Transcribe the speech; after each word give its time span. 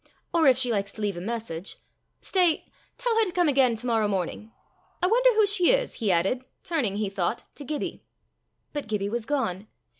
Or 0.33 0.47
if 0.47 0.57
she 0.57 0.71
likes 0.71 0.91
to 0.93 1.01
leave 1.03 1.15
a 1.15 1.21
message 1.21 1.77
Stay: 2.21 2.65
tell 2.97 3.15
her 3.19 3.25
to 3.25 3.31
come 3.31 3.47
again 3.47 3.75
to 3.75 3.85
morrow 3.85 4.07
morning. 4.07 4.51
I 4.99 5.05
wonder 5.05 5.31
who 5.35 5.45
she 5.45 5.69
is," 5.69 5.93
he 5.93 6.11
added, 6.11 6.43
turning, 6.63 6.97
he 6.97 7.07
thought, 7.07 7.43
to 7.53 7.63
Gibbie. 7.63 8.01
But 8.73 8.87
Gibbie 8.87 9.09
was 9.09 9.27
gone. 9.27 9.67